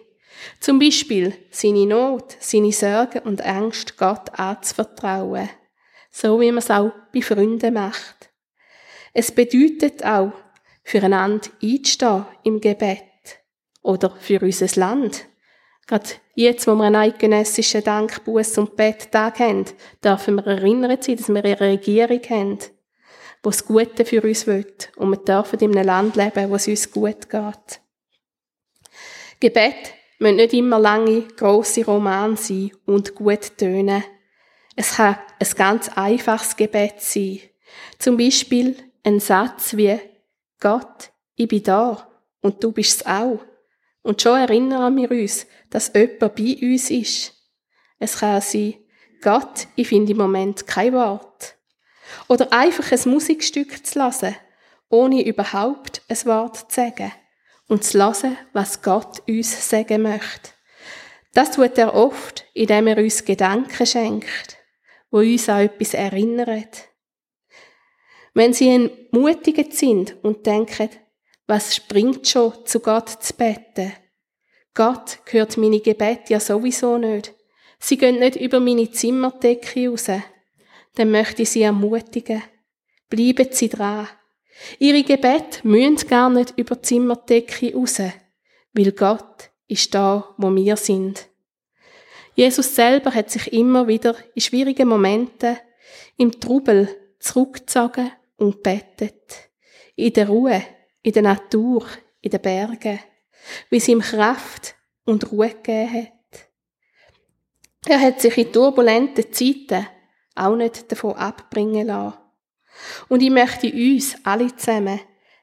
[0.60, 5.48] Zum Beispiel seine Not, seine Sorgen und Angst Gott anzuvertrauen.
[6.10, 8.30] So wie man es auch bei Freunden macht.
[9.12, 10.32] Es bedeutet auch,
[10.84, 13.04] füreinander einzustehen im Gebet
[13.82, 15.26] oder für unser Land.
[15.86, 19.64] Gerade jetzt, wo wir einen eidgenössischen Dank, Buß und Betttag haben,
[20.04, 22.68] dürfen wir erinnert sein, dass wir eine Regierung haben, die
[23.42, 24.66] das Gute für uns will.
[24.96, 27.80] Und wir dürfen in einem Land leben, wo es uns gut geht.
[29.40, 34.04] Gebet müssen nicht immer lange, grosse Romane sein und gut tönen.
[34.76, 37.40] Es kann ein ganz einfaches Gebet sein.
[37.98, 39.98] Zum Beispiel ein Satz wie
[40.60, 42.08] Gott, ich bin da
[42.40, 43.40] und du bist es auch.
[44.02, 47.34] Und schon erinnern wir uns, dass jemand bei uns ist.
[47.98, 48.74] Es kann sein,
[49.20, 51.56] Gott, ich finde im Moment kein Wort.
[52.28, 54.34] Oder einfach ein Musikstück zu lassen,
[54.88, 57.12] ohne überhaupt ein Wort zu sagen.
[57.68, 60.50] Und zu lassen, was Gott uns sagen möchte.
[61.34, 64.56] Das tut er oft, indem er uns Gedanken schenkt,
[65.10, 66.88] wo uns an etwas erinnert.
[68.34, 70.90] Wenn sie entmutigt sind und denken,
[71.46, 73.92] was springt schon, zu Gott zu beten?
[74.74, 77.34] Gott hört meine Gebete ja sowieso nicht.
[77.78, 80.10] Sie gehen nicht über meine Zimmerdecke raus.
[80.94, 82.42] Dann möchte ich sie ermutigen.
[83.08, 84.08] Bleiben Sie dran.
[84.78, 88.00] Ihre Gebete müssen gar nicht über die Zimmerdecke raus,
[88.72, 91.28] weil Gott ist da, wo wir sind.
[92.34, 95.58] Jesus selber hat sich immer wieder in schwierigen Momenten
[96.16, 96.88] im Trubel
[97.18, 99.50] zurückgezogen und betet.
[99.96, 100.62] In der Ruhe
[101.02, 101.86] in der Natur,
[102.20, 103.00] in den Bergen,
[103.70, 106.48] wie es ihm Kraft und Ruhe gegeben hat.
[107.86, 109.86] Er hat sich in turbulenten Zeiten
[110.34, 112.18] auch nicht davon abbringen lassen.
[113.08, 115.00] Und ich möchte uns alle zusammen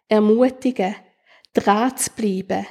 [0.07, 0.95] ermutigen,
[1.53, 2.67] dran zu bleiben,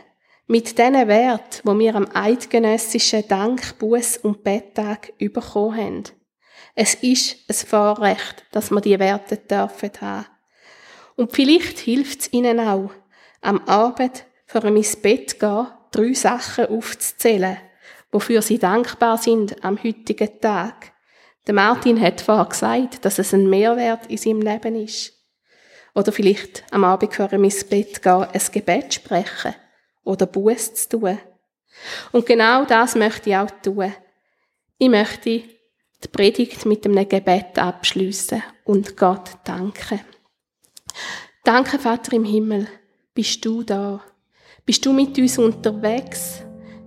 [0.46, 6.04] mit diesen Wert, wo wir am eidgenössischen Dank, Buß und Betttag bekommen haben.
[6.74, 10.26] Es ist ein Vorrecht, dass wir diese Werte dürfen haben.
[11.16, 12.90] Und vielleicht hilft es Ihnen auch,
[13.40, 17.58] am Abend vor ins Bett gehen, drei Sachen aufzuzählen,
[18.10, 20.93] wofür Sie dankbar sind am heutigen Tag.
[21.47, 25.12] Der Martin hat vorher gesagt, dass es ein Mehrwert in seinem Leben ist.
[25.95, 29.55] Oder vielleicht am Abend vor ins Bett gehen, ein Gebet sprechen
[30.05, 31.18] oder Buß zu tun.
[32.12, 33.92] Und genau das möchte ich auch tun.
[34.78, 35.42] Ich möchte
[36.05, 40.01] die Predigt mit einem Gebet abschließen und Gott danken.
[41.45, 42.66] Danke, Vater im Himmel,
[43.12, 44.03] bist du da.
[44.64, 46.42] Bist du mit uns unterwegs?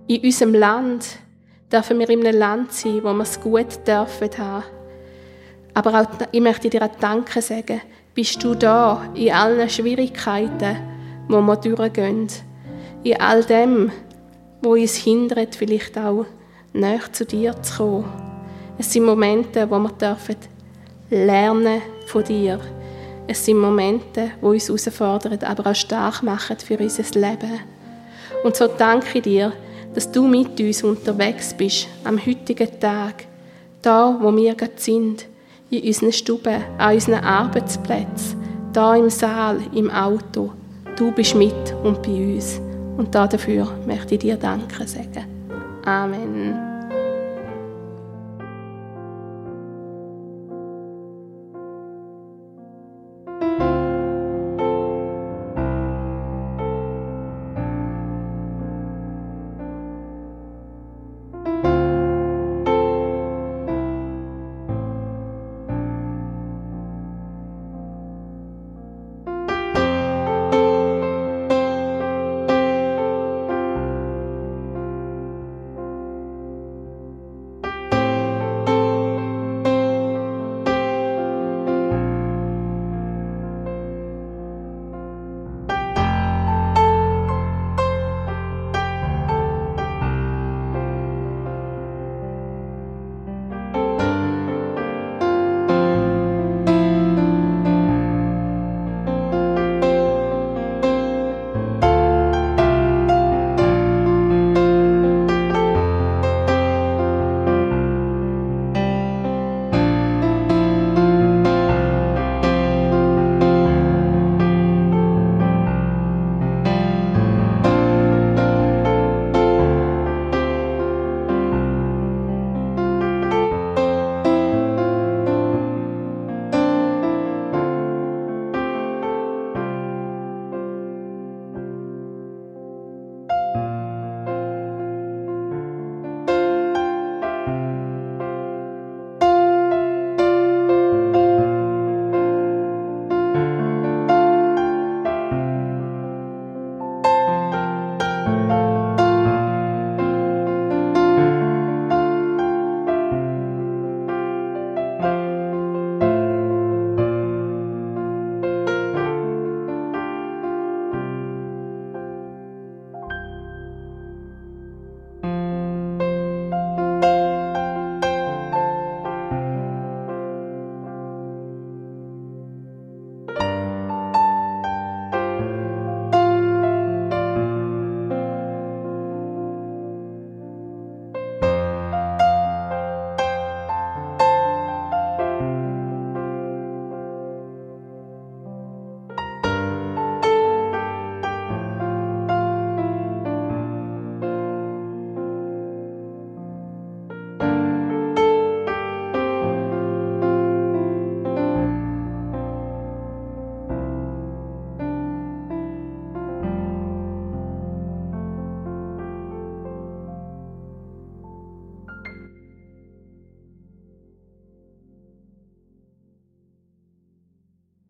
[0.08, 1.18] In unserem Land
[1.72, 4.64] dürfen wir in einem Land sein, wo wir es gut dürfen haben.
[5.74, 7.80] Aber auch, ich möchte dir auch Danke sagen.
[8.14, 10.76] Bist du da in allen Schwierigkeiten,
[11.28, 12.26] wo wir durchgehen?
[13.04, 13.92] In all dem,
[14.60, 16.26] wo uns hindert, vielleicht auch
[16.72, 18.12] näher zu dir zu kommen.
[18.78, 20.36] Es sind Momente, wo wir dürfen
[21.10, 22.60] lernen von dir
[23.30, 27.60] es sind Momente, die uns herausfordern, aber auch stark machen für unser Leben.
[28.42, 29.52] Und so danke ich dir,
[29.94, 33.24] dass du mit uns unterwegs bist am heutigen Tag,
[33.82, 35.26] da wo wir gerade sind,
[35.70, 38.36] in unseren Stuben, an unseren Arbeitsplätzen,
[38.72, 40.52] da im Saal, im Auto.
[40.96, 42.60] Du bist mit und bei uns.
[42.96, 45.24] Und dafür möchte ich dir Danke sagen.
[45.84, 46.67] Amen.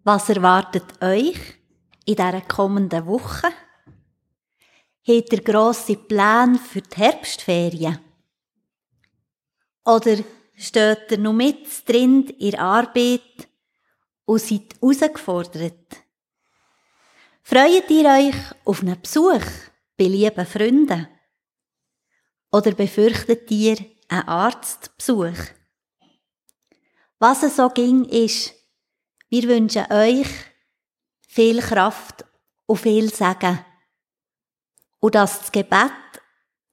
[0.08, 1.36] Was erwartet euch
[2.06, 3.48] in dieser kommenden Woche?
[5.06, 7.98] Habt ihr grosse Pläne für die Herbstferien?
[9.84, 10.16] Oder
[10.54, 13.48] steht ihr noch mit drin in der Arbeit
[14.24, 16.02] und seid herausgefordert?
[17.42, 19.44] Freut ihr euch auf einen Besuch
[19.98, 21.06] bei lieben Freunden?
[22.50, 23.76] Oder befürchtet ihr
[24.08, 25.36] einen Arztbesuch?
[27.18, 28.54] Was es so ging, ist,
[29.28, 30.28] wir wünschen euch
[31.26, 32.24] viel Kraft
[32.66, 33.58] und viel Segen.
[35.00, 35.92] Und dass das Gebet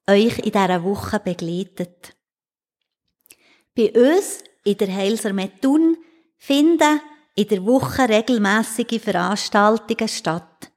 [0.08, 2.16] euch in dieser Woche begleitet.
[3.76, 5.98] Bei uns in der Heilser Thun
[6.38, 7.02] finden
[7.36, 10.72] in der Woche regelmäßige Veranstaltungen statt.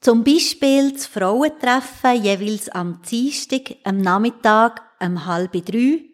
[0.00, 6.09] Zum Beispiel das Frauentreffen jeweils am Dienstag, am Nachmittag, um halb drei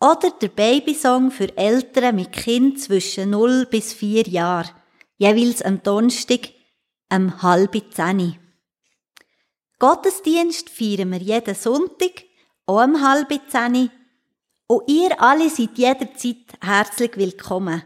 [0.00, 4.70] oder der Babysong für Eltern mit Kind zwischen 0 bis 4 Jahren,
[5.16, 6.50] jeweils am Donnerstag
[7.12, 8.38] um halb zehn.
[9.78, 12.24] Gottesdienst feiern wir jeden Sonntag,
[12.66, 13.90] auch um halb zehn.
[14.66, 17.82] Und ihr alle seid jederzeit herzlich willkommen.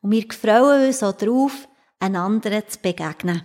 [0.00, 1.68] Und wir freuen uns auch darauf,
[1.98, 3.42] einander zu begegnen.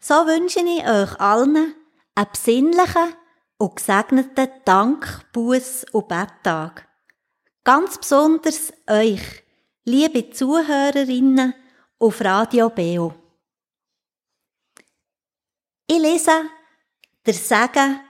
[0.00, 1.74] So wünsche ich euch allen
[2.14, 3.14] einen besinnlichen,
[3.58, 6.88] und gesegneten Dank, Buß und Betttag.
[7.62, 9.42] Ganz besonders euch,
[9.84, 11.54] liebe Zuhörerinnen
[11.98, 13.14] auf Radio Beo.
[15.86, 16.50] Ich lese
[17.24, 18.00] der Segen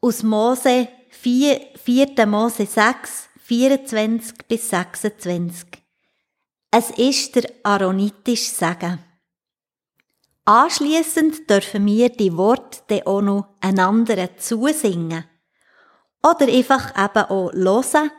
[0.00, 2.26] aus Mose 4, 4.
[2.26, 5.66] Mose 6, 24 bis 26.
[6.70, 9.07] Es ist der aaronitische Segen.
[10.48, 15.24] Anschließend dürfen wir die Worte auch noch einander zusingen.
[16.22, 18.10] Oder einfach eben auch hören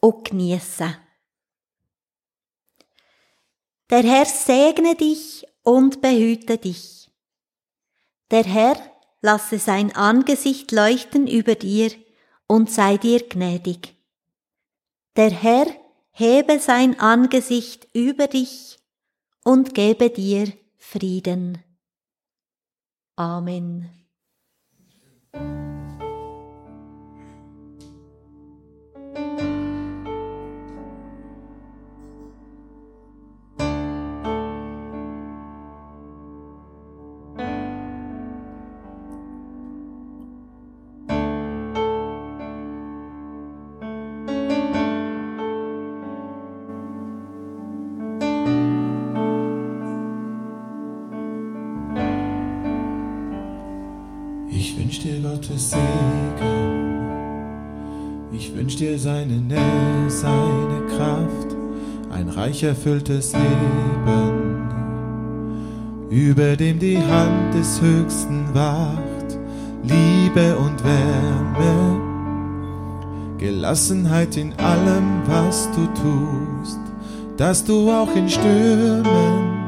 [0.00, 0.96] und geniessen.
[3.90, 7.12] Der Herr segne dich und behüte dich.
[8.32, 8.76] Der Herr
[9.20, 11.92] lasse sein Angesicht leuchten über dir
[12.48, 13.94] und sei dir gnädig.
[15.14, 15.68] Der Herr
[16.10, 18.80] hebe sein Angesicht über dich
[19.44, 21.62] und gebe dir Frieden.
[23.18, 23.90] Amen.
[58.98, 61.56] Seine Nähe, seine Kraft,
[62.10, 64.68] ein reich erfülltes Leben,
[66.10, 69.38] über dem die Hand des Höchsten wacht,
[69.84, 72.00] Liebe und Wärme,
[73.38, 76.80] Gelassenheit in allem, was du tust,
[77.36, 79.58] dass du auch in Stürmen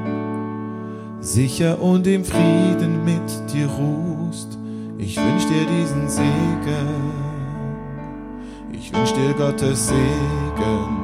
[1.21, 4.59] sicher und im Frieden mit dir ruhst.
[4.99, 7.30] Ich wünsch dir diesen Segen,
[8.81, 10.97] ich wünsch dir Gottes Segen,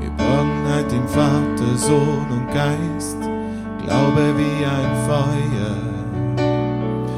[0.00, 3.18] Geborgenheit im Vater, Sohn und Geist,
[3.84, 5.76] Glaube wie ein Feuer,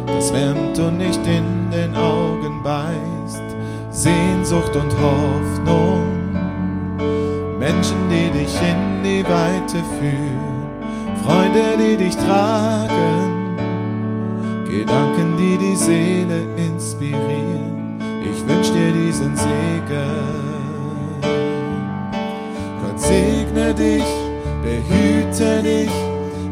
[0.06, 3.42] das wärmt und nicht in den Augen beißt,
[3.90, 6.32] Sehnsucht und Hoffnung,
[7.58, 10.66] Menschen, die dich in die Weite führen,
[11.24, 13.56] Freunde, die dich tragen.
[14.64, 17.77] Gedanken, die die Seele inspirieren.
[18.30, 20.48] Ich wünsch dir diesen Segen.
[22.82, 24.04] Gott segne dich,
[24.62, 25.90] behüte dich,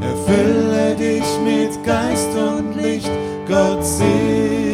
[0.01, 3.11] erfülle dich mit Geist und Licht.
[3.49, 4.66] Gott segne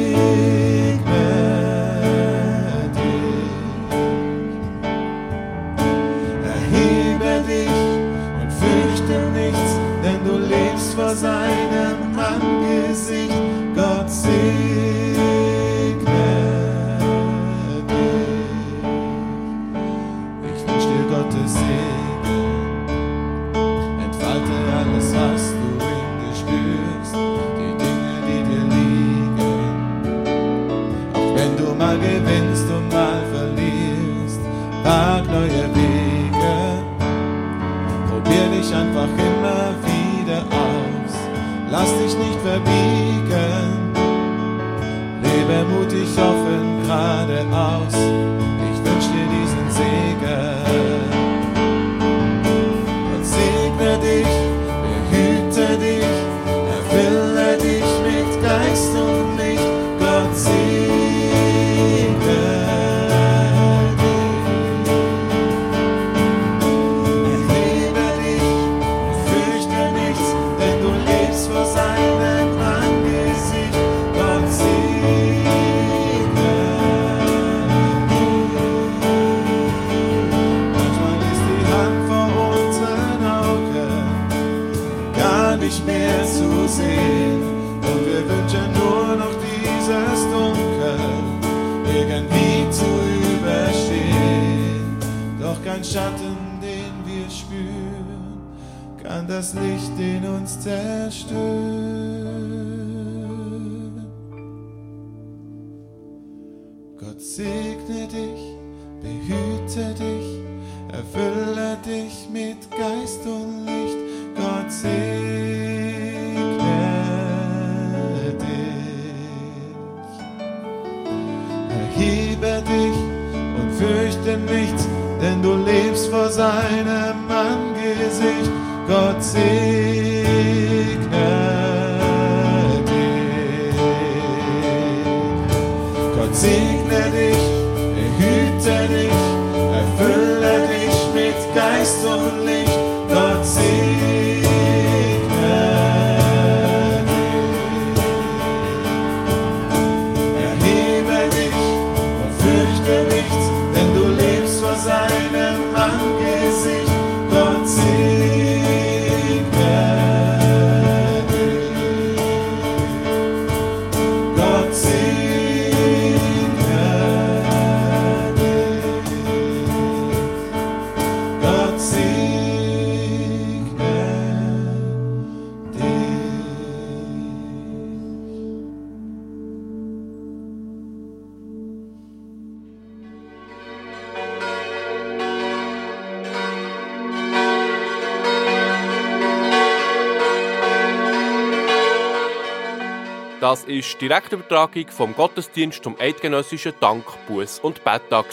[193.53, 198.29] Das ist die Direktübertragung vom Gottesdienst zum eidgenössischen Dank, Buß und Betttag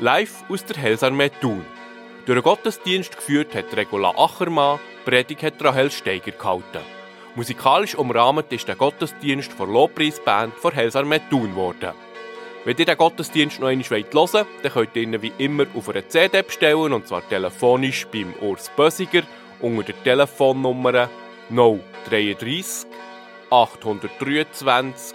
[0.00, 1.62] live aus der Helsarmee Thun.
[2.24, 6.80] Durch den Gottesdienst geführt hat Regula Achermann, Predigt hat Rahel Steiger gehalten.
[7.34, 11.92] Musikalisch umrahmt ist der Gottesdienst von Lobpreisband von Helsarmee Thun worden.
[12.64, 15.90] Wenn ihr den Gottesdienst noch einmal hören wollt, dann könnt ihr ihn wie immer auf
[15.90, 19.24] einer CD bestellen, und zwar telefonisch beim Urs Bösiger
[19.60, 21.10] unter der Telefonnummer
[21.50, 22.86] 033
[23.56, 25.14] 823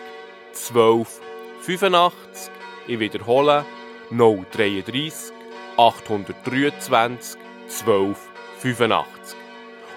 [0.53, 1.21] 12
[1.61, 2.51] 85.
[2.87, 3.63] Ich wiederhole
[4.09, 5.31] 033
[5.77, 8.17] 823 12
[8.57, 9.37] 85.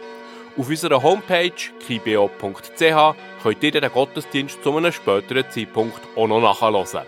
[0.56, 1.50] Auf unserer Homepage
[1.86, 7.06] kibeo.ch könnt ihr den Gottesdienst zu einem späteren Zeitpunkt auch noch nachhören.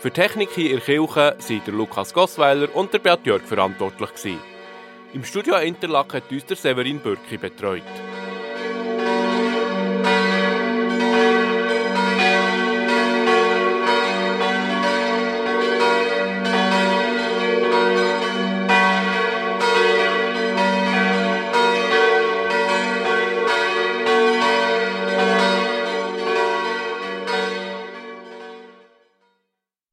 [0.00, 4.38] Für Technik hier in der Kirche sind Lukas Gossweiler und der Beat Jörg verantwortlich.
[5.12, 7.82] Im Studio Interlaken hat uns der Severin Bürki betreut.